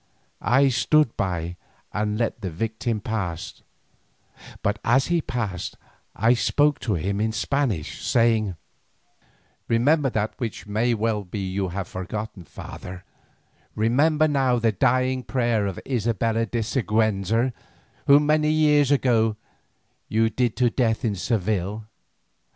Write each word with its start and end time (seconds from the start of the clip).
I 0.41 0.69
stood 0.69 1.15
by 1.15 1.57
and 1.93 2.17
let 2.17 2.41
the 2.41 2.49
victim 2.49 3.01
pass, 3.01 3.61
but 4.63 4.79
as 4.83 5.05
he 5.13 5.21
passed 5.21 5.77
I 6.15 6.33
spoke 6.33 6.79
to 6.79 6.95
him 6.95 7.21
in 7.21 7.31
Spanish, 7.31 8.03
saying: 8.03 8.55
"Remember 9.67 10.09
that 10.09 10.33
which 10.39 10.63
it 10.63 10.67
may 10.69 10.95
well 10.95 11.23
be 11.23 11.47
you 11.51 11.67
have 11.67 11.87
forgotten, 11.87 12.41
holy 12.47 12.49
father, 12.49 13.03
remember 13.75 14.27
now 14.27 14.57
the 14.57 14.71
dying 14.71 15.21
prayer 15.21 15.67
of 15.67 15.79
Isabella 15.87 16.47
de 16.47 16.63
Siguenza 16.63 17.53
whom 18.07 18.25
many 18.25 18.49
years 18.49 18.89
ago 18.89 19.35
you 20.09 20.31
did 20.31 20.55
to 20.55 20.71
death 20.71 21.05
in 21.05 21.13
Seville." 21.13 21.85